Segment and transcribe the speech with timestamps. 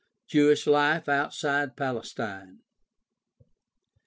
[0.27, 2.61] Jewish life outside Palestine.